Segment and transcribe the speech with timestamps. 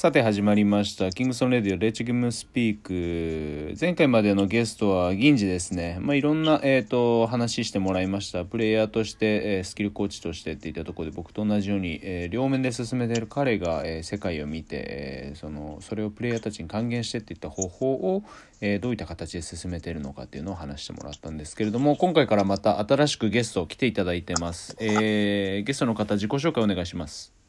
[0.00, 1.12] さて始まりました。
[1.12, 3.76] キングソンレディオレッチギムスピーク。
[3.78, 5.98] 前回までのゲストは銀次ですね。
[6.00, 8.46] まあいろんなえっ、と話してもらいました。
[8.46, 13.26] プレイヤーとして、えースキルコーチとしてっていったところで僕と同じように、えー両面で進めている。
[13.26, 18.22] 彼が、えー世界を見て、えそのそれをプレイヤーたちに還元してっていった方法を、
[18.62, 27.39] えどういった形で進めているのかっていうのを話してもらったんですけれども今回からまた新しくゲストを来ていただいてます、えゲストの方自己紹介お願いします。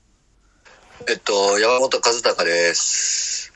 [1.09, 3.52] えっと、山本和孝です。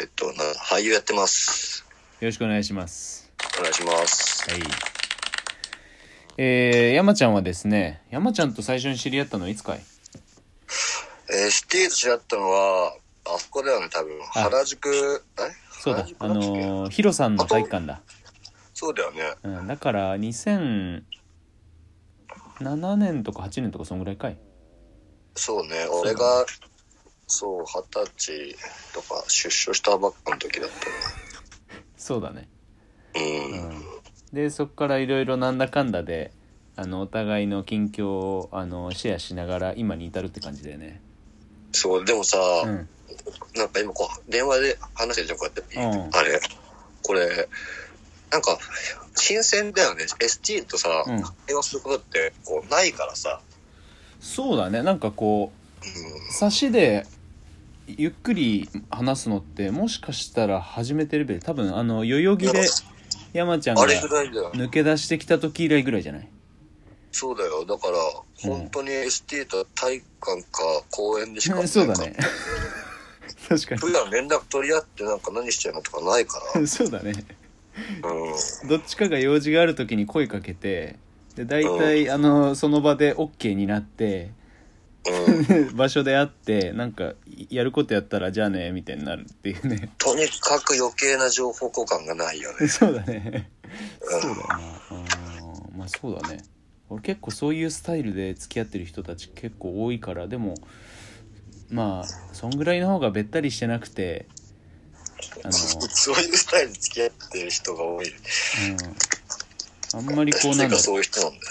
[0.00, 1.84] えっと、な俳優やってます。
[2.20, 4.50] よろしくお願いしますお願いします。
[4.50, 4.62] はい。
[6.38, 9.80] えー、山ちゃんはですね、山ちゃんと最初に知り合ったのはいつかい？
[11.30, 14.18] えー、シティと知り合ったのは、あそこだよね、多分。
[14.32, 15.42] 原宿、え？
[15.82, 18.00] そうだあのー、ヒロさんの体育館だ。
[18.72, 19.34] そうだよね。
[19.42, 21.02] うん、だから、2007
[22.96, 24.38] 年とか8年とかそんぐらいかい？
[25.34, 26.46] そうね、俺が、
[27.26, 28.56] そう、二十歳
[28.92, 30.70] とか出所したばっかの時だっ
[31.96, 32.48] そうだね。
[33.14, 33.68] ううん。
[33.70, 33.84] ん。
[34.32, 36.32] で、そっからいろいろなんだかんだで、
[36.76, 41.00] あの、お互いの近況を、あの、シェアしながら今に至るって感じだよね。
[41.72, 42.88] そう、でもさ、うん。
[43.54, 45.76] なんか今こう、電話で話してるじゃん、こうやって。
[45.78, 46.40] うんあれ、
[47.02, 47.48] これ、
[48.30, 48.58] なんか、
[49.14, 50.04] 新鮮だよね。
[50.04, 53.40] ST とさ、うん会話することって、こう、ないからさ。
[54.22, 54.82] そうだね。
[54.82, 56.32] なんかこう、うん。
[56.32, 57.04] 差しで
[57.86, 62.64] ゆっくり話すのってもしかしたら初めてレベル多分あの代々木で
[63.32, 64.52] 山ちゃんがあれぐらいだよ。
[64.54, 66.28] 抜け出してきた時以来ぐらいじゃない？
[67.10, 67.66] そうだよ。
[67.66, 68.02] だから、うん
[68.42, 70.58] 本当に ST と体育館か
[70.90, 72.16] 公園でしか、そうだね
[73.48, 77.12] 確か普段連絡取り合ってなんか何してるのとかないかに そうだね
[78.02, 78.10] ら。
[78.10, 78.68] うん。
[78.68, 80.96] どっちかが用事がある時に声かけて
[81.34, 84.32] で大体あのその場で OK になって
[85.08, 85.74] うん。
[85.76, 87.14] 場所で会ってなんか
[87.50, 89.90] やることやったらじゃあねみたいになるっていうね。
[89.98, 92.66] とにかく余計な情報交換がないよね。
[92.68, 93.50] そうだね。
[94.00, 94.60] そうだよな。
[95.72, 95.78] うん。
[95.78, 96.44] まあそうだね。
[96.88, 100.54] 俺結構そういうスタイルで付き合ってる人たち結構多いからでも
[101.70, 104.26] まあそんぐらいの方がべったりしてなくて
[105.42, 105.52] あの、
[105.88, 108.08] そういうスタイルで付き合ってる人が多い。
[108.08, 108.16] うん、
[109.94, 111.42] あんまりこうなんだそういう人なんだよ。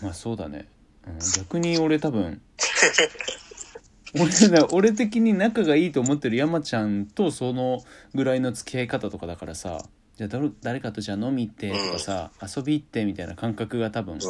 [0.00, 0.68] うまあそうだね、
[1.06, 2.40] うん、逆に俺多分
[4.14, 7.82] 俺だ俺的に仲がいいと思ってる山ちゃんとその
[8.14, 9.82] ぐらいの付き合い方とかだからさ
[10.16, 14.20] じゃあ誰誰かとじゃあ飲み行ってとかさ、遊び行ってみたいな感覚が多分うん。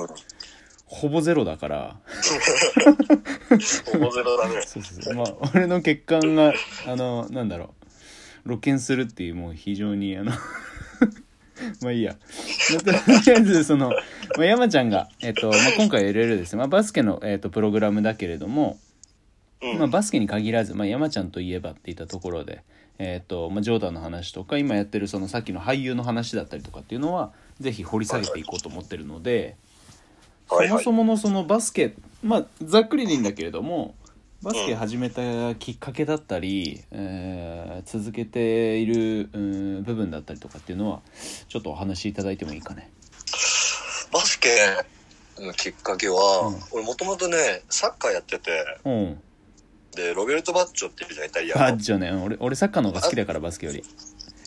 [0.87, 1.97] ほぼゼロだから
[3.91, 4.61] ほぼゼロだね。
[4.67, 6.53] そうそうそうまあ俺の血管が
[6.87, 7.75] あのなんだろ
[8.45, 10.33] う露見するっていうもう非常にあの
[11.83, 12.15] まあいいや。
[12.85, 13.95] とりあえずその、ま
[14.39, 18.79] あ、山ちゃんが、えっとまあ、今回いろいろですね、まあ、バスケの、えっと、プログラムだけれども、
[19.63, 19.79] うん。
[19.79, 22.63] まあ、バスケに限らず、まあ、山ちゃんといえばっていったところで、
[22.99, 29.57] えっとまあ、ジョーダンの話とか今やってるそのさっきの俳優の話だったりとかっていうのはぜひ掘り下げていこうと思ってるので、
[30.49, 30.85] はいはい。
[30.85, 33.95] そもそものそのバスケまあざっくりでいいんだけれども
[34.43, 41.01] バスケ始めたきっかけだったり、えー続けている、うん、部分だったりとかっていうのは
[41.49, 42.91] ちょっとお話しいただいてもいいかね。
[44.13, 44.49] バスケ
[45.39, 48.51] のきっかけは、うん俺もともとね、サッカーやってて、
[48.85, 49.21] うん。
[49.95, 51.61] で、ロベルト・バッジョっていうじゃん、イタリアの。
[51.63, 52.13] バッジョね。
[52.13, 53.85] 俺、俺サッカーの方が好きだから、バスケより。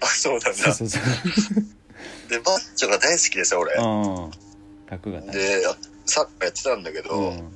[0.01, 0.53] あ、そうなんだ。
[0.73, 1.03] そうそう。
[2.29, 3.73] で、バッジョが大好きでさ、俺。
[3.75, 4.31] うん。
[4.89, 5.33] 格がね。
[5.33, 5.63] で、
[6.05, 7.55] サッカーやってたんだけど、うん。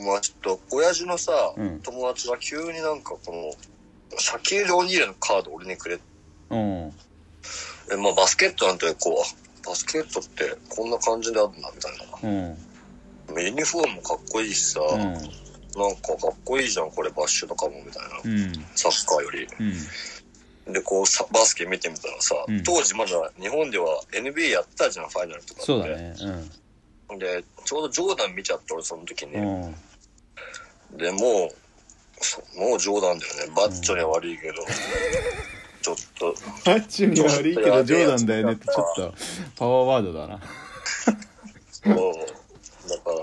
[0.00, 6.02] まあちょっと、親父のさ、うん友達が急になんかこの、シャキール・オニールのカード俺にくれて、
[6.50, 6.92] うん。
[7.92, 9.22] えまあバスケットなんてこ
[9.64, 11.92] う、バスケットってこんな感じであるんだみたい
[12.22, 12.28] な。
[12.28, 13.42] うん。
[13.42, 15.00] ユニフォームもかっこいいしさ、うん。
[15.00, 18.20] なんかかっこいいじゃん、これバッシュとかもみたいな。
[18.24, 18.52] うん。
[18.74, 19.46] サッカーより。
[20.66, 20.72] うん。
[20.72, 25.62] で、こうさ、バスケ見てみたらさ、うん当時まだ日本では NBA やってたじゃん、ファイナルとかって。
[25.64, 26.14] そうだね。
[27.18, 29.34] で、ちょうどジョーダン見ちゃった俺その時に。
[29.34, 29.64] うん。
[29.64, 29.74] うん。
[30.98, 31.54] で、もう、
[32.20, 33.52] そもうジョーダンだよね。
[33.54, 34.54] バッチョには悪いけど。
[35.80, 36.34] ちょっと、
[36.64, 39.14] バッジョには悪いけど、ジョーダンだよねって、ちょっと、
[39.56, 40.40] パワーワードだな。
[41.70, 41.94] そう。
[42.88, 43.16] だから、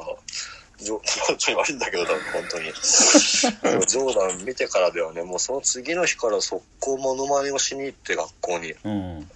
[0.77, 2.63] ジョバッチョに悪いんだけど、多分本当に。
[2.65, 5.23] でもジョーダン見てからだよね。
[5.23, 8.73] もうその次の日から速攻モノマネをしに行って、学校に。
[8.83, 9.29] うん。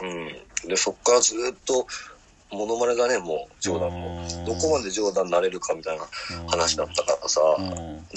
[0.00, 0.06] う
[0.66, 0.68] ん。
[0.68, 1.86] で、そっからずっと、
[2.50, 4.26] モノマネだね、もう、ジョーダンも。
[4.46, 6.04] どこまでジョーダンになれるかみたいな
[6.48, 7.40] 話だったからさ。
[7.58, 7.66] うん。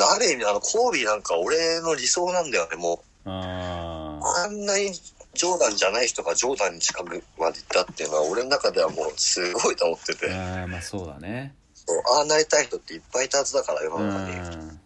[0.02, 3.30] ある意味、あの、コービーなんか俺の理想なんだよね、もう。
[3.30, 10.68] ああんなにジョーダンじゃない人がジョーダンに近くまで行ったっていうのは、俺の中ではもうすごいと思ってて、ーあー。
[10.68, 11.54] まあそうだね。
[11.74, 14.66] そうああなりたい人っていっぱいいたはずだから、世うの中に。
[14.66, 14.80] ん。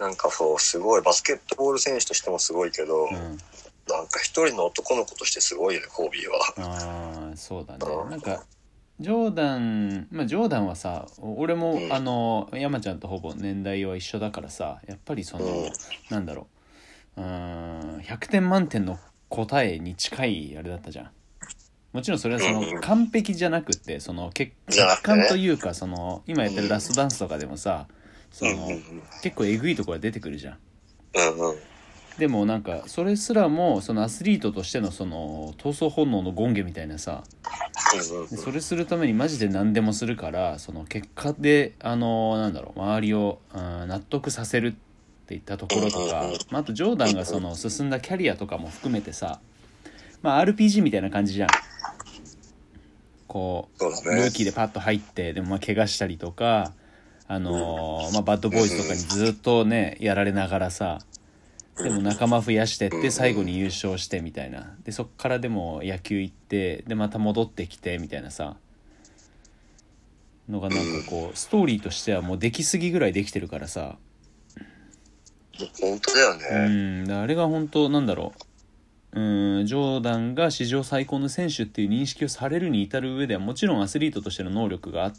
[0.00, 3.38] なんかそう、すごい、バスケットボール選手としてもすごいけど、うん
[3.88, 7.28] なんか一人の男の子としてすごいよね、コービーは。
[7.28, 7.84] ああそうだね。
[8.10, 8.44] なんか
[9.00, 11.92] ジョーダンまあジョーダンはさ俺も、うん。
[11.92, 15.72] あの山ちゃんとほぼ年代は一緒だからさやっぱりその、うん。
[16.08, 16.46] なんだろ
[17.16, 17.20] う。
[17.20, 18.98] うーん100点満点の
[19.28, 21.10] 答えに近いあれだったじゃん。
[21.92, 25.16] もちろんそれはそうんの完璧じゃなくってその欠じゃなくてね。
[25.16, 27.86] 欠陥というかその今やってるラストダンスとかでもさ
[28.32, 28.68] その
[29.22, 30.58] 結構えぐいところが出てくるじゃん
[31.14, 31.38] うん。
[31.38, 31.73] うんうん。
[32.18, 37.24] でもなんかそれすらもそのアスリートとしてのその闘争本能の権下みたいなさ
[38.36, 49.40] それするためにマジで何でもするからその結果であのなんだろう周りをうん納得させるっていったところとか、まあ、あとジョーダンがその進んだキャリアとかも含めてさ、
[50.22, 51.48] まあ、RPG みたいな感じじゃん。
[53.26, 56.72] こうルーキーでパッと入ってでもまあ怪我したりとか、
[57.26, 61.00] あのーまあ、バッドボーイズとかにずっとねやられながらさ
[61.76, 64.76] でも仲間増やしてって最後に優勝してみたいな。
[64.84, 68.56] でそっからでも野球行ってでまた戻ってきてみたいなさ。
[70.48, 73.96] のがなんかこうストーリーとしてはもうできすぎぐらいできてるからさ。
[75.80, 77.02] 本当だようね。
[77.02, 77.04] ん。
[77.04, 78.32] だからあれが本当なんだろ
[79.14, 79.20] う。
[79.20, 79.66] うん。
[79.66, 85.12] ジョーダンが史上最高の選手っていう認識をされるに至る上ではもちろんアスリートとしての能力があっ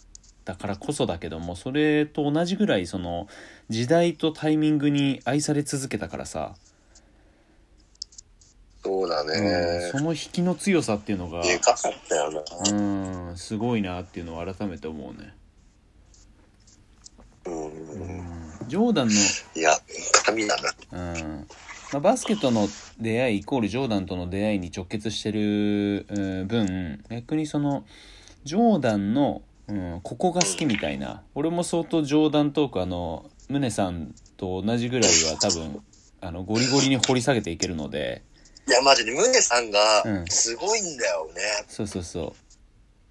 [0.45, 3.27] たからこそだけどもそれと同じぐらいその
[3.69, 6.55] 時代とタイミングに愛され続けたからさ、
[8.83, 9.89] そうだうんね。
[9.91, 12.43] その引きの強さっていうのがでかかったよな。
[12.71, 15.33] うんすごいなっていうのを改めて思うね、
[17.45, 17.63] うん。
[17.63, 19.71] うん、ジョーダンのいや、
[20.23, 20.55] 神だ
[20.91, 21.13] な。
[21.13, 21.47] うん
[21.93, 22.67] まあ、バスケとの
[22.99, 27.85] 出会いイコールジョーダンとの出会いに直結してるうん分逆にその
[28.43, 35.81] ジョーダンの、うん、ここが好きみたいな俺も相当ジョーダントークあの宗さんと同じぐらいは多分
[36.21, 38.23] あのゴリゴリに掘り下げていけるので
[38.67, 41.41] いや、マジで、ムネさんがう、んすごいんだよね。
[41.67, 42.35] そうそうそ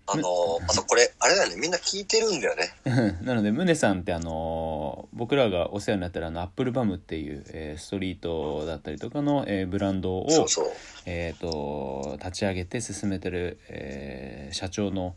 [0.07, 0.29] あの、
[0.69, 2.75] あとこれ、あれだよね、みんな聞いてるんだよね。
[2.85, 2.91] う
[3.25, 10.73] なので宗さんってあの僕らがお世話になってるあのアップルバムっていう、えーストリートだったりとかの、えーブランドをそうそう。
[11.07, 15.15] えー、と立ち上げて進めてる、えー社長の、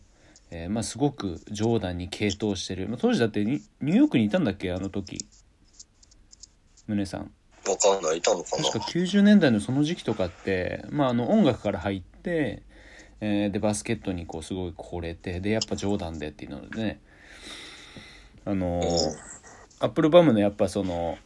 [0.50, 4.72] えーまあ、すごくジョーダンに傾倒してる、まあ、当時だってニニューヨークにいたんだっけ？
[4.72, 5.26] あの時。
[6.88, 7.32] 宗さん。
[7.68, 8.64] わかんない、いたのかな？
[8.64, 12.64] 確か90年代のその時期とかって、まあ、あの音楽から入って、
[13.20, 17.02] えーでバスケットにこうすごい惚れてでやっぱジョーダンでっていうのでね。
[18.46, 18.86] あのー
[19.80, 21.20] アップルバムのやっぱその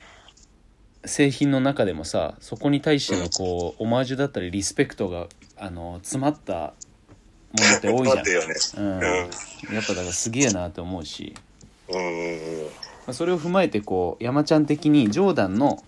[1.05, 6.73] 製品の中でもさそこに対してのこうオマージュだったりリスペクトがあの詰まったも
[7.53, 8.25] のって多いじゃん。
[8.25, 8.31] ね。
[8.77, 9.03] うん、うん
[9.73, 11.33] やっぱだからすげえなって思うし、
[11.89, 13.13] うん。
[13.13, 15.83] それを踏まえてこう山ちゃん的にジョーダンの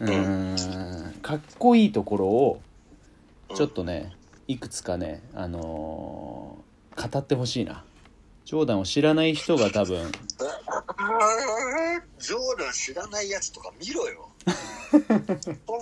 [0.00, 2.60] うーんかっこいいところを
[3.54, 4.12] ちょっとね
[4.48, 6.70] いくつかねあのー
[7.08, 7.84] 語ってほしいな。
[8.44, 10.10] ジョーダンを知らない人が多分
[12.18, 14.28] ジョーダン知らないやつとか見ろよ。
[14.90, 15.00] そん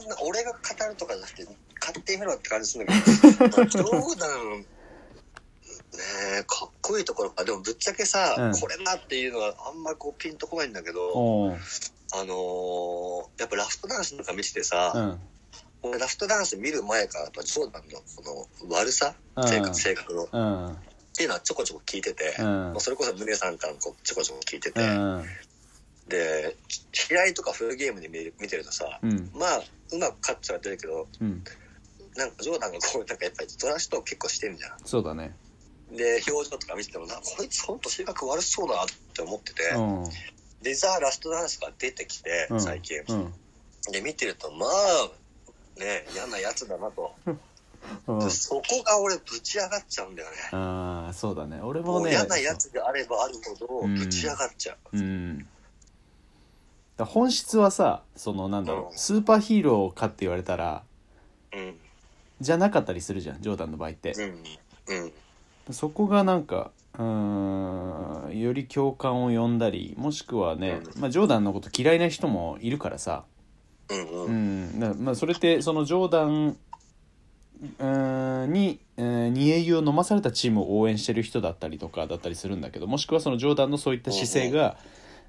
[0.08, 0.58] な、俺が語
[0.88, 3.06] るとかじゃなくて、買ってみろって感じするんだけど、
[3.64, 4.64] ジョーダン、
[5.92, 5.98] ね
[6.40, 7.30] え、かっこいいところ。
[7.30, 7.44] か。
[7.44, 8.60] でもぶっちゃけさ、うん。
[8.60, 11.56] これなっていうのはあんまりこうピンとこないんだけど、
[12.12, 15.20] あのーやっぱラフトダンスとか見ててさ、うん。
[15.82, 19.48] 俺ラフトダンス見る前からやっぱジョーダンのこの悪さ、うん。
[19.48, 20.38] 性格、性格の、っう
[20.72, 20.76] ん。
[21.16, 22.74] ていうのはちょこちょこ聞いてて、うん。
[22.78, 25.24] それこそ宗さんからもこうちょこちょこ聞いてて、うん。
[26.08, 26.56] で、
[26.92, 29.30] 試合とかフルゲームで見てるとさ、うん。
[29.34, 29.58] まあ、
[29.92, 31.42] うまく勝っちゃってるけど、うん。
[32.16, 35.26] なんかジョーダンがこう、なんかやっぱりドラシト結構してんじゃそうだね。
[35.26, 35.34] ん。
[35.92, 40.04] で、表情とか見ててもな、こいつほんと性格悪そうだなって思ってて、うん
[40.62, 43.00] で、ザ・ラストダンスが出てきてう、ん最近。
[43.08, 43.34] うん
[43.90, 47.14] で、見てると、まあ、ね、嫌なやつだなと。
[48.28, 50.36] そこが俺ぶち上がっちゃうんだよね。
[50.52, 54.98] ああそうだね俺もね嫌なやつであればあるほどうんぶち上がっちゃう。
[54.98, 55.48] うん
[56.98, 60.82] 本質はさそのなんだろううんスーパーヒーローかって言われたら
[61.52, 61.78] うん。
[62.40, 64.22] じゃなかったりするじゃんジョーダンの場合ってう
[64.94, 65.12] ん。
[65.68, 65.74] うん。
[65.74, 73.24] そこがなんかうーんより共感を呼んだりもしくはね、うまあ、ジョーダンのこと嫌いな人もいるからさ、
[73.90, 74.24] うんう。
[74.24, 74.64] うん。
[74.76, 76.56] んだまあ、それってそのジョーダン
[77.60, 84.76] うーんに、えー煮え湯を飲まされたチームを応援してる人だったりとかだったりするんだけどもしくはそのジョーダンのそういった姿勢が、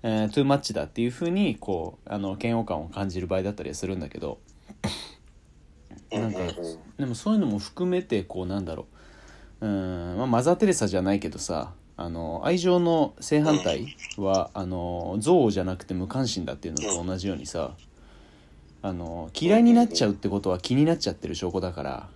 [0.04, 4.40] えートゥーマッチだっていうふうにこうあの嫌悪感を感じる場合だったりはするんだけど。
[6.12, 6.56] なんかうんうん。
[6.98, 8.99] でもそういうのも含めてこうなんだろう
[9.62, 17.72] うーん、まあ、マザー・テレサじゃないけどさあの愛情の正反対はあの憎悪じゃなくて無関心だっていうのと同じようにさ
[18.82, 22.10] あの嫌いになっちゃうってことは気になっちゃってる証拠だから。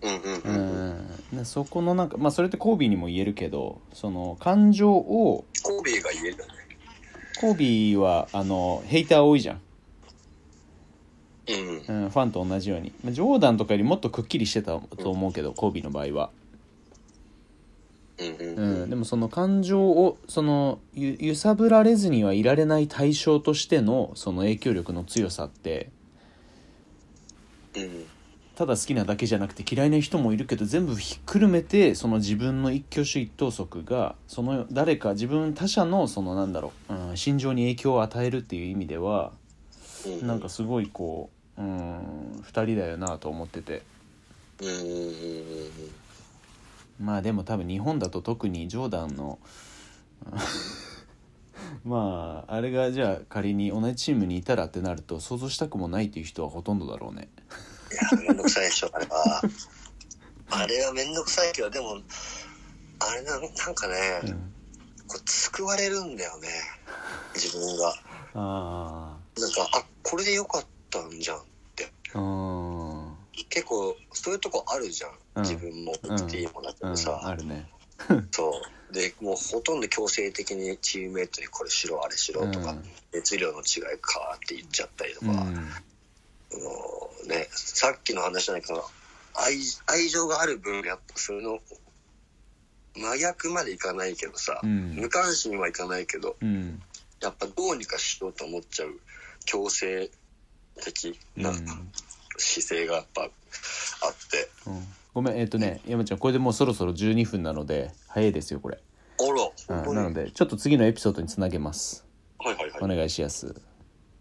[0.00, 1.34] うんうんううん。
[1.34, 1.38] ん。
[1.38, 6.36] でそこのなんかまあそれってコービーにも言えるけどその感情をコービーが言える。
[7.40, 9.60] コービーはあのヘイター多いじゃん、
[11.48, 12.02] うん。
[12.02, 16.30] うん、ファンと同じようにまあジョーダンとかよりもっとくっきりしてたと思うけどコービーの場合は
[18.20, 25.90] うんでもその感情をそのゆ揺さぶられずにはいられない対象としてのその影響力の強さって
[27.76, 28.04] うん。
[28.56, 39.30] ただ好きなだけじゃなくて嫌いな人もいるけど全部ひっくるめてその自分の一挙手一投足がその誰か自分他者のそのなんだろう、うん、心情に影響を与えるっていう意味では
[40.20, 40.26] うん。
[40.26, 43.82] なんかすごいこう、うん、2人だよなと思ってて。
[47.00, 49.38] まあでも多分日本だと特にジョーダンの
[51.84, 57.28] まああれがじゃあ仮に同じチームにいたらってなると想像したくもないっていう人はほとんどだろうね
[57.90, 59.42] いや、めんどくさいでしょ、あれは。
[60.50, 61.98] あれはめんどくさいけど、でも、
[62.98, 64.52] あれな、なんかね、うん
[65.08, 66.48] こう救われるんだよね。
[67.34, 67.94] 自分が。
[68.34, 70.68] あなんか、あ、これでよかった
[71.06, 71.40] んじゃんっ
[71.76, 71.84] て。
[73.50, 75.10] 結構、そういうとこあるじゃん。
[75.36, 75.42] うん。
[75.42, 76.90] 自分も言っていいもんだけうん。
[76.90, 77.20] どさ。
[77.22, 77.68] あるね。
[78.32, 78.92] そう。
[78.92, 82.90] で、もうほとんど強制的にチームメイトにこれしろ、あれしろとか、うん。
[83.12, 85.36] 熱量の違いかって言っちゃったりとか、うん。
[85.36, 85.52] あの
[87.26, 88.84] ね、さっきの話じゃないけど、
[89.34, 91.60] 愛愛情がある分、やっぱそれの
[92.96, 94.94] 真逆までいかないけどさ、うん。
[94.96, 96.82] 無関心はいかないけど、うん。
[97.20, 99.00] やっぱどうにかしようと思っちゃう
[99.44, 100.10] 強制
[100.78, 101.90] 的なうん。
[102.36, 103.30] 姿勢がやっぱあっ
[104.30, 104.86] て、うん。
[105.14, 108.78] ごめんえっ、とね山ちゃんこれでもうそろそろ12分なので早いですよこれ、
[109.18, 112.06] あら、うん、なのでちょっと次のエピソードにつなげます。
[112.38, 112.80] はいはいはい。
[112.82, 113.54] お願いしやす。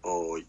[0.04, 0.46] おーい